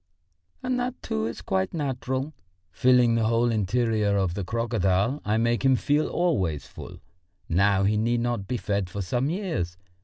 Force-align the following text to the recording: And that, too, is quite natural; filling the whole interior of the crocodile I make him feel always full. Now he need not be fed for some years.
And 0.63 0.79
that, 0.79 0.99
too, 1.03 1.27
is 1.27 1.43
quite 1.43 1.75
natural; 1.75 2.33
filling 2.71 3.13
the 3.13 3.25
whole 3.25 3.51
interior 3.51 4.17
of 4.17 4.33
the 4.33 4.43
crocodile 4.43 5.21
I 5.23 5.37
make 5.37 5.63
him 5.63 5.75
feel 5.75 6.07
always 6.07 6.65
full. 6.65 6.99
Now 7.47 7.83
he 7.83 7.97
need 7.97 8.21
not 8.21 8.47
be 8.47 8.57
fed 8.57 8.89
for 8.89 9.03
some 9.03 9.29
years. 9.29 9.77